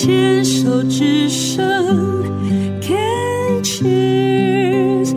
[0.00, 1.58] 牵手之声
[2.80, 5.12] ，Can cheers。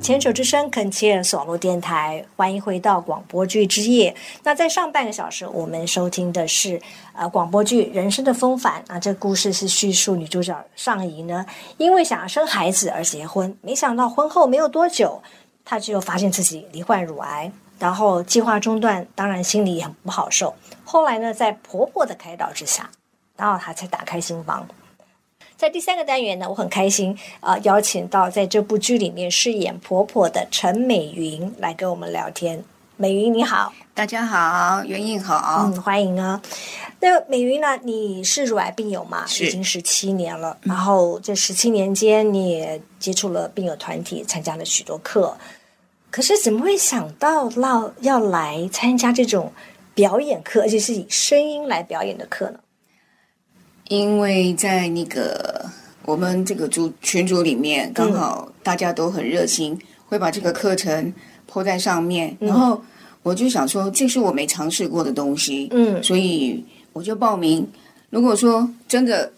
[0.00, 4.16] 牵手之声恳切网络电台，欢迎回到广播剧之夜。
[4.42, 6.82] 那在上半个小时，我们收听的是
[7.12, 15.22] 呃广播剧《人生的风帆》啊，这个故事是叙述女主角上怡呢，因为想要生孩子而结婚，没想到婚后没有多久，
[15.64, 20.54] 她就发现自己罹患乳癌，然后计划中断，当然心里也很不好受。
[20.84, 22.90] 后来呢，在婆婆的开导之下，
[23.36, 24.66] 然后她才打开心房。
[25.56, 32.64] 在第三个单元呢，我很开心啊、呃邀请到在这部剧里面饰演婆婆的陈美云来跟我们聊天。
[32.96, 35.64] 美云你好，大家好，袁颖好。
[35.66, 36.40] 嗯，欢迎啊。
[37.00, 37.76] 那美云呢？
[37.82, 39.26] 你是乳癌病友嘛？
[39.26, 40.56] 是已经十七年了。
[40.62, 45.36] 然后这十七年间，你也接触了病友团体，参加了许多课。
[46.14, 49.52] 可是怎么会想到要要来参加这种
[49.96, 52.60] 表演课，而且是以声音来表演的课呢？
[53.88, 55.68] 因为在那个
[56.04, 61.12] 我们这个组群组里面，刚好大家都很热心，会把这个课程
[61.48, 62.80] 铺在上面，然后
[63.24, 67.68] 我就想说，这是我没尝试过的东西，嗯所以我就报名。
[68.10, 69.32] 如果说真的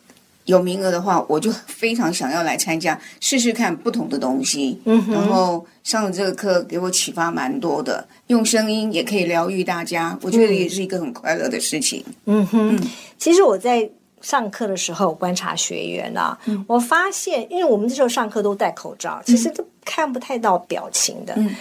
[0.47, 4.81] 有名额的话，我就非常想要来参加，试试看不同的东西。
[4.85, 12.05] 嗯哼然后上了这个课，给我启发蛮多的，用声音也可以疗愈大家，我觉得也是一个很快乐的事情。
[12.25, 12.81] 嗯哼，
[13.19, 13.89] 其实我在
[14.23, 16.37] 上课的时候观察学员啊，
[16.67, 21.35] 我发现，因为我们这时候上课都戴口罩，其实都看不太到表情的。
[21.37, 21.55] 嗯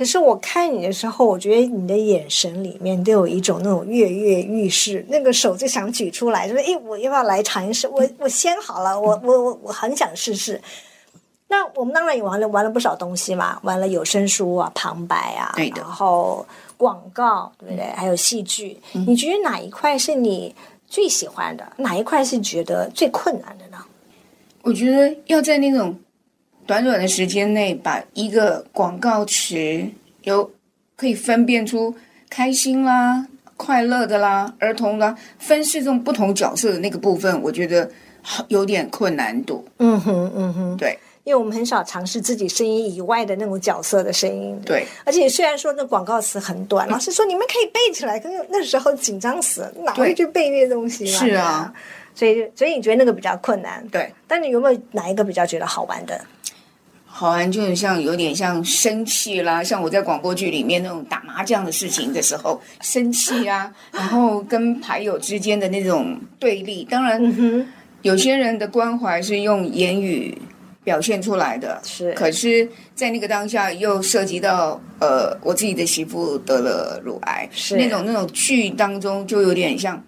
[0.00, 7.86] 可是我看你的时候，我觉得你的眼神里面都有一种那种跃跃欲试，那个手就想举出来，就是诶，我要不要来尝试？
[7.86, 10.58] 我 我先好了，我我我我很想试试。
[11.48, 16.46] 那我们当然也玩了玩了不少东西嘛，玩了有声书啊、旁白啊，对的然后
[16.78, 17.84] 广告，对不对？
[17.94, 18.78] 还有戏剧。
[18.94, 20.54] 嗯你觉得哪一块是你
[20.88, 21.72] 最喜欢的？
[21.76, 23.76] 哪一块是觉得最困难的呢？
[24.62, 25.94] 我觉得要在那种
[26.66, 29.84] 短短的时间内，把一个广告词
[30.22, 30.50] 有
[30.96, 31.94] 可以分辨出
[32.28, 33.26] 开心啦、
[33.56, 37.90] 快乐的啦、儿童啦，分饰这种不同角色的那个部分，我觉得
[38.22, 39.66] 好有点困难度。
[39.78, 44.58] 嗯哼，嗯哼，对因为我们很少尝试自己声音以外的那种角色的声音。
[44.64, 51.18] 对，而且虽然说那广告词很短， 老师说你们可以背起来，可是那时候紧张死了，哪会去背那些东西嘛？
[51.18, 51.72] 是啊
[52.14, 53.86] 所以所以你觉得那个比较困难？
[53.88, 56.20] 对，但你有没有哪一个比较觉得好玩的？
[57.20, 67.22] 好玩就很像有点像生气啦，像我在广播剧里面那种打麻将的事情的时候，生气啊， 然后跟牌友之间的那种对立，当然。
[67.22, 67.68] 嗯，
[68.00, 70.34] 有些人的关怀是用言语
[70.82, 72.10] 表现出来的，是。
[72.14, 77.76] 可是，在那个当下又涉及到呃，我自己的媳妇得了乳癌，是。
[77.76, 80.02] 那种那种剧当中就有点像，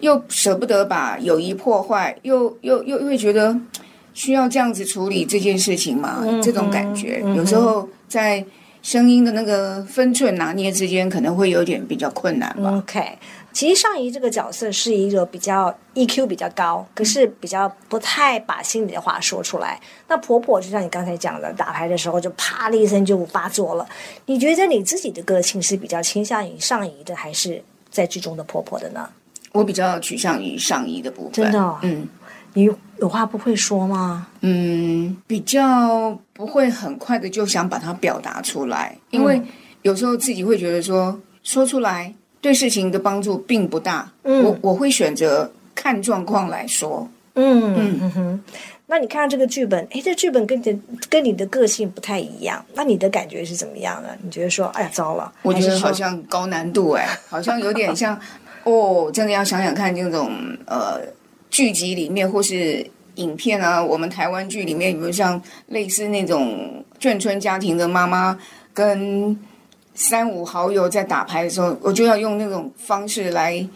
[0.00, 3.58] 又舍不得把友谊破坏，又又又又会觉得
[4.12, 6.24] 需要这样子处理这件事情吗？
[6.42, 8.44] 这种感觉，嗯有时候在
[8.82, 12.76] 声音的那个分寸拿捏之间，可能会有点比较困难吧。
[12.78, 13.18] OK，
[13.52, 19.78] 其实上怡这个角色是一个比较 EQ 比较高，可是比较不太把心里的话说出来。
[20.08, 23.86] 那婆婆就像你刚才讲的，打牌的时候就啪的一声就发作了。
[24.24, 29.08] 你觉得你自己的个性是比较倾向于上怡的，还是在剧中的婆婆的呢？
[29.52, 32.08] 我比较趋向于上衣的部分，真的哦嗯。
[32.54, 32.68] 你
[32.98, 34.26] 有话不会说吗？
[34.40, 39.40] 嗯，比较不会很快的就想把它表达出来，因为
[39.82, 44.10] 有时候自己会觉得说说出来对事情的帮助并不大。
[44.24, 47.08] 嗯我我会选择看状况来说。
[47.34, 48.42] 嗯嗯哼。
[48.86, 50.76] 那你看到这个剧本，哎，这剧本跟你的
[51.08, 54.18] 跟你的个性不太一样，那你的感觉是怎么样的？
[54.20, 58.18] 你觉得说，哎呀，糟了，我觉得好像高难度哎、好像有点像
[58.64, 60.32] 哦，真的要想想看这种
[60.66, 61.00] 呃
[61.50, 68.38] 剧集里面或是影片啊，我们台湾剧里面有没有像类似那种眷村家庭的妈妈
[68.72, 69.38] 跟
[69.94, 73.68] 三五好友在打牌的时候，我就要用那种方式来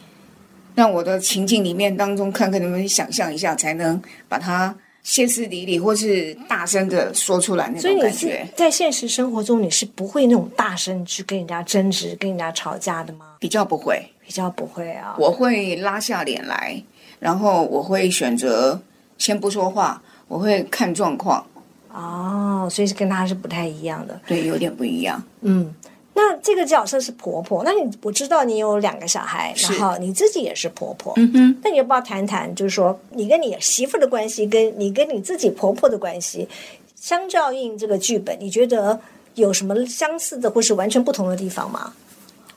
[0.74, 8.48] 让我的情境里面当中看看能不能想象一下，才能把它歇斯底里或是大声的说出来那种感觉。
[8.56, 13.36] 在现实生活中，你是不会那种大声去跟人家争执、跟人家吵架的吗？
[13.38, 14.00] 比较不会。
[14.26, 15.14] 比较不会啊。
[15.18, 16.82] 我会拉下脸来，
[17.24, 18.78] 然后我会选择
[19.16, 21.42] 先不说话，我会看状况，
[21.90, 24.20] 哦，所以是跟他是不太一样的。
[24.26, 25.22] 对，有点不一样。
[25.40, 25.74] 嗯，
[26.12, 31.14] 那这个角色是婆婆，那你我知道你有两个小孩，然后你自己也是婆婆。
[31.16, 36.46] 嗯哼，那你要不要谈谈，就是说你跟你媳妇的关系，跟你跟你自己婆婆的关系，
[36.94, 39.00] 相较应这个剧本，你觉得
[39.34, 41.94] 有什么相似的，或是完全不同的地方吗？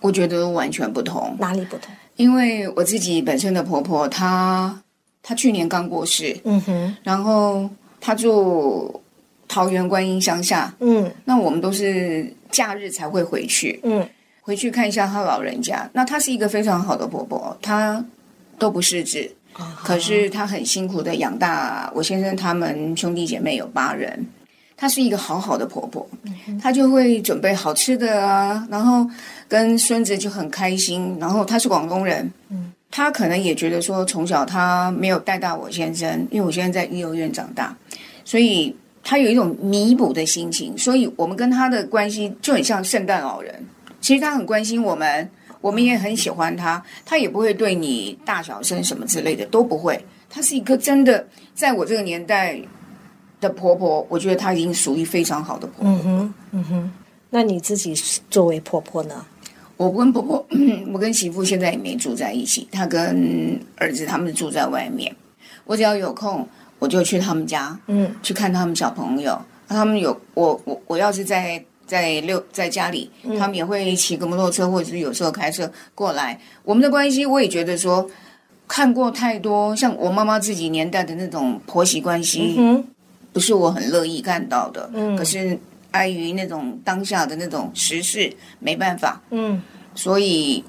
[0.02, 1.38] 我觉得完全不同。
[1.40, 1.96] 哪里不同？
[2.18, 4.84] 因为我自己本身的婆婆，她
[5.24, 7.70] 她去年刚过世，嗯哼，然后
[8.02, 9.02] 她住
[9.48, 11.10] 桃园观音乡下，嗯。
[11.26, 14.08] 那我们都是假日才会回去，嗯。
[14.42, 15.90] 回去看一下她老人家。
[15.94, 18.04] 那她是一个非常好的婆婆，她
[18.58, 19.32] 都不失智，
[19.84, 24.26] 可是她很辛苦的养大我先生他们兄弟姐妹有八人。
[24.80, 26.08] 她是一个好好的婆婆，
[26.62, 29.10] 她就会准备好吃的啊，然后
[29.48, 31.18] 跟孙子就很开心。
[31.20, 32.32] 然后她是广东人，
[32.92, 37.76] 她可能也觉得说，从小她没有带大我先生，因为我现在在幼儿园长大，
[38.24, 40.78] 所以她有一种弥补的心情。
[40.78, 43.54] 所以我们跟她的关系就很像圣诞老人。
[44.00, 45.28] 其实她很关心我们，
[45.60, 50.00] 我们也很喜欢她，她也不会对你大小声什么之类的都不会。
[50.30, 51.26] 她是一个真的
[51.56, 52.62] 在我这个年代
[53.40, 55.92] 的婆婆，我觉得她已经属于非常好的婆婆。
[55.92, 56.92] 嗯哼嗯哼。
[57.30, 57.94] 那你自己
[58.30, 59.26] 作为婆婆呢？
[59.76, 60.48] 我跟婆婆，
[60.94, 65.16] 我跟媳妇现在也没住在一起，她跟儿子他们住在外面。
[65.66, 66.48] 我只要有空，
[66.80, 69.40] 我就去他们家，嗯，去看他们小朋友。
[69.68, 76.40] 他们有我我我要是在在六在家里，他们也会骑个摩托车，或者是有时候开车过来。
[76.64, 78.10] 我们的关系，我也觉得说，
[78.66, 82.84] 看过太多像我妈妈自己年代的那种婆媳关系，嗯
[83.38, 84.90] 不是我很乐意看到的。
[84.96, 85.16] 嗯。
[85.16, 85.56] 可是
[85.92, 89.62] 碍于那种当下的那种时事，没办法，嗯，
[89.94, 90.64] 所以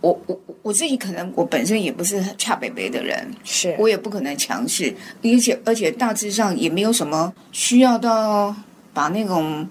[0.00, 3.74] 我我我自己可能我本身也不是恰北北的人，是。
[3.76, 8.54] 我也不可能强势，而且而且大致上也没有什么需要到
[8.94, 9.68] 把那种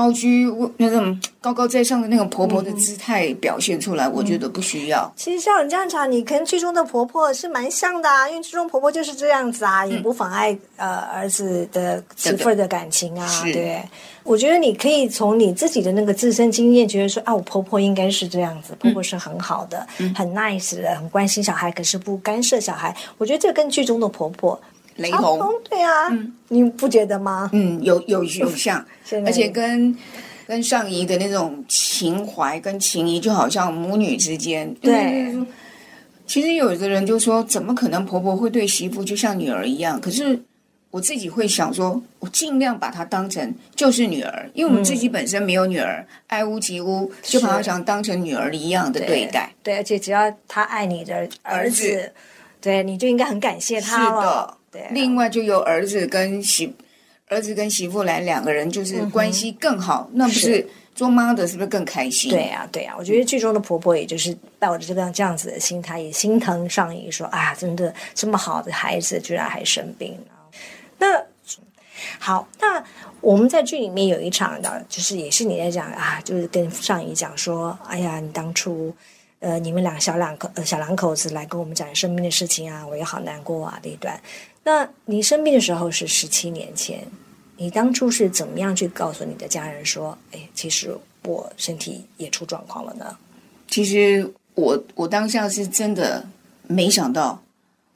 [0.00, 5.12] 高居那种高高在上的那种婆婆的姿态表现出来，我觉得不需要。
[5.14, 13.82] 其实像你这样讲，你跟剧中的婆婆是蛮像的啊，因为剧中婆婆就是这样子啊，也不妨碍呃儿子的媳妇儿的感情啊，是对。
[14.22, 22.96] 我觉得你可以从你自己的那个自身经验，觉得说啊，我婆婆应该是这样子，婆婆是很好的，很 nice 的，很关心小孩，可是不干涉小孩。
[23.18, 24.58] 我觉得这跟剧中的婆婆
[24.96, 27.48] 雷同，对啊，嗯你不觉得吗？
[27.52, 28.84] 嗯，有有有 像，
[29.24, 29.96] 而且跟
[30.46, 34.74] 跟上姨的那种情怀跟情谊，就好像母女之间。
[34.80, 35.34] 对
[36.26, 40.00] 其实有的人就说，怎么可能婆婆会对媳妇就像女儿一样？
[40.00, 40.40] 可是
[40.92, 49.52] 我自己会想说，我尽量把她当成就是女儿，因为我们自己本身没有女儿，爱屋及乌，就把她想当成女儿一样的对待。
[49.62, 52.12] 对，而且只要她爱你的儿儿子，
[52.60, 56.72] 对，你就应该很感谢是他了的。，对啊，另外就有儿子跟媳
[57.28, 62.30] 儿子跟媳妇来两个人，就是关系更好，那不是是做妈的是不是更开心？
[62.30, 70.50] 对啊、对啊、我觉得剧中的婆婆也就是抱着这个这样子的心态，也心疼上姨说啊，真的这么好的孩子居然还生病了。
[70.98, 71.24] 那
[72.18, 72.82] 好，那
[73.20, 78.94] 我们在剧里面有一场的，就是也是你在讲啊，就是跟上姨讲说，哎呀，你当初。
[79.40, 84.20] 呃，你们两小两口呃小两口子来跟我们讲生病的事情啊，我也好难过啊这一段。
[84.62, 87.06] 那你生病的时候是十七年前，
[87.56, 90.94] 你当初是怎么样去告诉你的家人说，哎，其实
[91.24, 93.16] 我身体也出状况了呢？
[93.66, 96.26] 其实我我当下是真的
[96.66, 97.42] 没想到，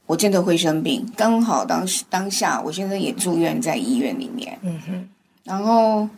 [0.07, 1.07] 我真的会生病。
[1.15, 5.09] 刚好当时当下，我现在也住院在医院里面，嗯哼，
[5.45, 6.09] 然后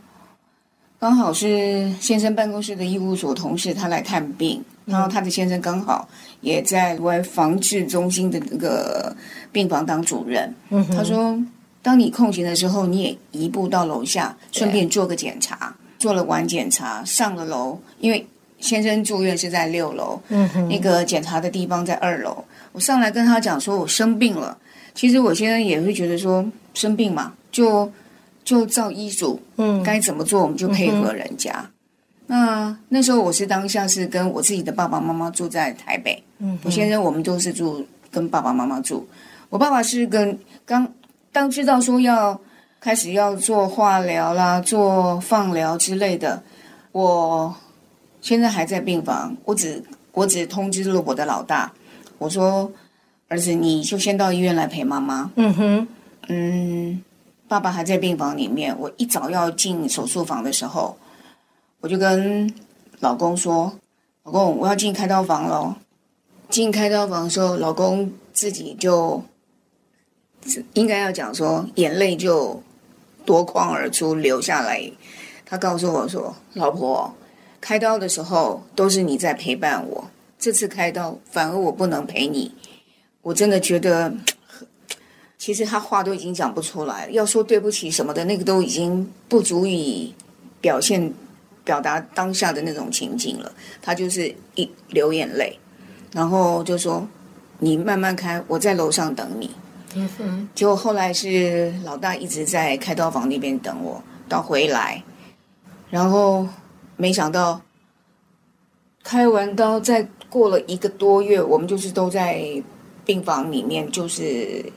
[0.99, 6.09] 刚好是先生办公室的医务所同事他来探病，然后他的先生刚好
[6.41, 9.15] 也在外防治中心的那个
[9.53, 10.53] 病房当主任。
[10.71, 11.39] 嗯哼，他说，
[11.83, 15.75] 当你空闲的时候，你也移步到楼下，顺便做个检查。
[15.99, 18.27] 做了完检查，上了楼，因为
[18.59, 22.45] 先生住院是在六楼，嗯哼，那个检查的地方在二楼。
[22.73, 24.57] 我上来跟他讲说，我生病了。
[24.95, 27.91] 其实我现在也会觉得说，生病嘛，就
[28.47, 31.69] 就照医嘱，嗯，该怎么做我们就配合人家。
[32.29, 39.07] 那那时候我是当下是跟我自己的爸爸妈妈住在台北，嗯我先生我们都是住跟爸爸妈妈住。
[39.51, 40.87] 我爸爸是跟刚
[41.33, 42.41] 当知道说要
[42.81, 46.43] 开始要做化疗啦、做放疗之类的，
[46.93, 47.55] 我
[48.21, 51.73] 现在还在病房，我只我只通知了我的老大，
[52.19, 52.71] 我说
[53.29, 55.89] 儿子你就先到医院来陪妈妈，嗯哼，
[56.29, 57.03] 嗯，
[57.49, 58.77] 爸爸还在病房里面。
[58.79, 60.97] 我一早要进手术房的时候，
[61.81, 62.53] 我就跟
[63.01, 63.73] 老公说
[64.25, 65.75] ：“老公，我要进开刀房喽。”
[66.49, 69.23] 进开刀房的时候，老公自己就
[70.75, 72.63] 应该要讲说，眼泪就
[73.25, 74.91] 夺眶而出流下来。
[75.45, 77.15] 他告诉我说：“老婆，
[77.61, 82.55] 开刀的时候都是你在陪伴我，这次开刀反而我不能陪你。”
[83.23, 84.15] 我真的觉得
[85.47, 90.13] 其实他话都已经讲不出来，要说对不起什么的，那个都已经不足以
[90.61, 91.15] 表现
[91.63, 93.53] 表达当下的那种情景了。
[93.81, 95.57] 他就是一流眼泪，
[96.13, 97.07] 然后就说
[97.61, 99.49] ：“你慢慢开，我在楼上等你。”
[99.95, 105.01] 嗯哼，结果后来是老大一直在开刀房那边等我，到回来，
[105.91, 106.45] 然后
[106.97, 107.61] 没想到
[109.05, 112.61] 开完刀再过了一个多月，我们就是都在
[113.05, 114.73] 病房里面，就是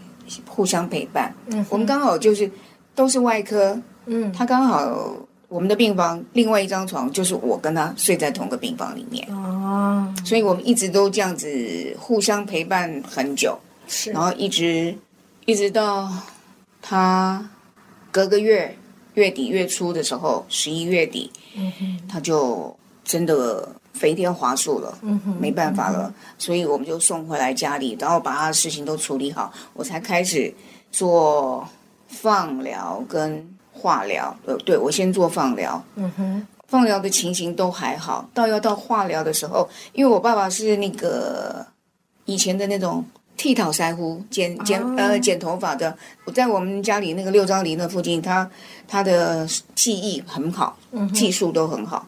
[0.48, 1.34] 互相陪伴。
[1.48, 2.50] 嗯我们刚好就是
[2.96, 4.32] 都是外科，嗯。
[4.32, 5.16] 他刚好
[5.48, 11.48] 我们的病房另外一张床就是我跟他睡在同个病房里面，哦，所以我们一直都这样子
[12.00, 13.58] 互相陪伴很久。
[13.88, 14.12] 是。
[14.12, 14.96] 然后一直
[15.46, 16.08] 一直到
[16.82, 17.50] 他
[18.12, 18.78] 隔个月
[19.16, 22.76] 月底月初的时候，十一月底，嗯他就
[23.10, 30.54] 真的飞天滑树了，嗯哼，没办法了，所以我们就送回来家里，然后把他的事情都处理好，我才开始
[30.92, 31.68] 做
[32.08, 34.38] 放疗跟化疗。
[34.46, 41.66] 呃，对我先做放疗，嗯哼，放疗的情形都还好，到要到化疗的时候，因为我爸爸是那个
[42.26, 43.04] 以前的那种
[43.36, 48.48] 剃头腮胡剪剪、哦呃剪头发的，我在我们家里那个六张犁那附近，他
[48.88, 50.78] 他的技艺很好，
[51.12, 52.06] 技术都很好。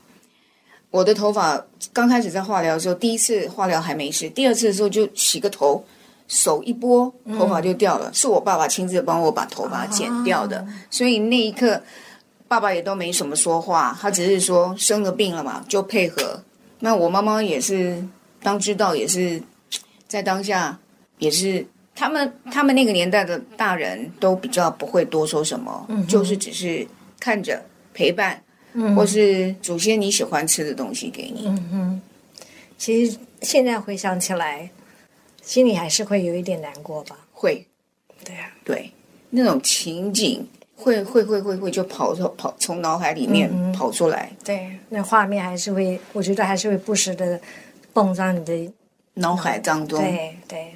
[0.91, 5.83] 我的头发刚开始在化疗的时候，第一次化疗还没事，第二次的时候就洗个头，
[6.27, 11.81] 手一拨，头发就掉了，是我爸爸亲自帮我把头发剪掉的，所以那一刻
[12.48, 16.43] 爸爸也都没什么说话，他只是说生了病了嘛，就配合。
[16.79, 18.03] 那我妈妈也是
[18.43, 19.41] 当知道，也是
[20.07, 20.77] 在当下，
[21.19, 26.86] 也是他们他们那个年代的大人都比较不会多说什么，就是只是
[27.19, 28.41] 看着陪伴，
[28.96, 31.48] 或是煮些你喜欢吃的东西给你。
[31.48, 32.01] 嗯哼。
[32.78, 34.70] 其实现在回想起来，
[35.42, 37.18] 心里还是会有一点难过吧。
[37.32, 37.66] 会。
[38.24, 38.92] 对啊，对。
[39.34, 47.40] 那种情景，会会会会会就跑出跑从脑海里面跑出来，对，那画面还是会，我觉得还是会不时的
[47.94, 48.74] 蹦上你的
[49.13, 50.01] 脑海当中。
[50.01, 50.36] 对。
[50.50, 50.75] 对，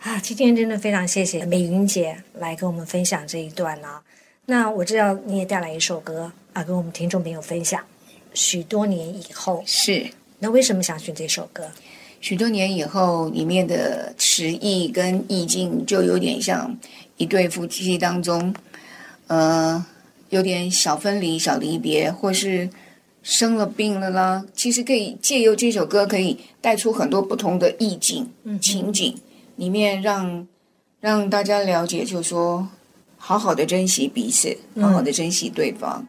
[0.00, 4.02] 啊，今天真的非常谢谢美云姐来跟我们分享这一段啊。
[4.50, 7.80] 那我知道你也带来一首歌啊，跟我们听众朋友分享。
[8.34, 10.04] 许多年以后，是
[10.40, 11.70] 那为什么想选这首歌？
[12.20, 16.76] 许多年以后，里面的词意跟意境就有点像
[17.16, 18.52] 一对夫妻当中，
[19.28, 19.86] 呃，
[20.30, 22.68] 有点小分离、小离别，或是
[23.22, 24.44] 生了病了啦。
[24.52, 28.28] 其实可以借由这首歌，可以带出很多不同的意境、
[28.60, 29.16] 情景，
[29.54, 30.44] 里面让
[30.98, 32.68] 让大家了解，就是说，
[33.22, 36.04] 好好的珍惜彼此，好好的珍惜对方，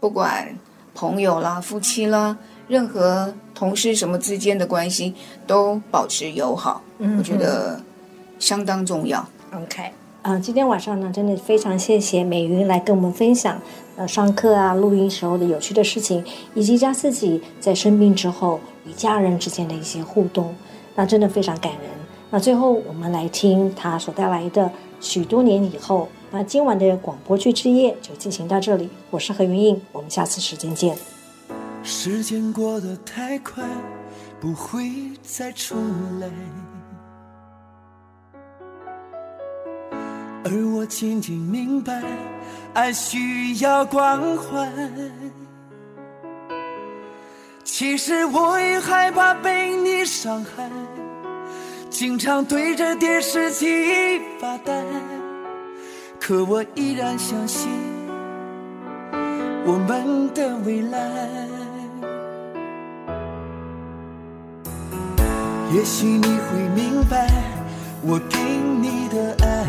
[0.00, 0.54] 不管
[0.94, 2.36] 朋友啦、夫妻啦。
[2.68, 5.14] 任何同事什么之间的关系
[5.46, 6.82] 都保持友好，
[7.16, 7.80] 我觉得
[8.40, 9.24] 相当重要。
[9.54, 9.92] OK，
[10.22, 13.56] 啊、今天晚上呢，真的非常谢谢美云来跟我们分享，
[13.96, 20.52] 呃，上课啊、录音时候的有趣的事情，以及她自己在生病之后与家人之间的一些互动，
[20.96, 21.82] 那真的非常感人。
[22.30, 24.68] 那最后我们来听她所带来的
[25.00, 26.08] 许多年以后。
[26.30, 30.98] 那今晚的广播剧之夜就进行到这里，我是何云印，我们下次时间见。
[31.82, 33.64] 时间过得太快，
[34.40, 34.90] 不会
[35.22, 35.78] 再重
[36.18, 36.28] 来。
[40.44, 42.02] 而我渐渐明白，
[42.74, 44.68] 爱需要关怀。
[47.62, 50.70] 其实我也害怕被你伤害，
[51.98, 54.84] 经常对着电视机发呆。
[56.20, 57.70] 可我依然相信
[59.64, 60.98] 我们的未来。
[65.72, 67.30] 也许你会明白
[68.02, 68.36] 我给
[68.78, 69.64] 你的爱，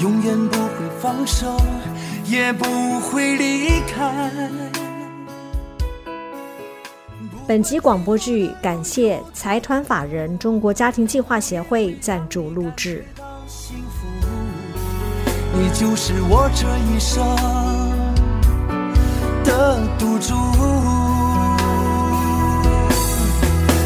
[0.00, 1.54] 永远不会放手，
[2.24, 2.64] 也不
[3.00, 4.40] 会离开。
[7.46, 13.04] 本集广播剧感谢财团法人中国家庭计划协会赞助录制。
[13.46, 14.06] 幸福，
[15.52, 17.22] 你就是我这一生
[19.44, 20.34] 的赌注。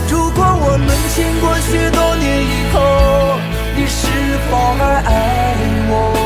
[0.09, 2.79] 如果我们经过许多年以后，
[3.77, 4.07] 你是
[4.49, 5.57] 否还爱
[5.91, 6.18] 我？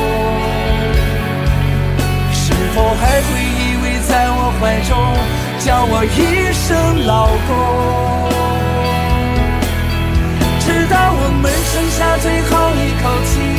[5.64, 7.48] 叫我一声老公
[10.58, 13.51] 直到我们剩下最后一口气。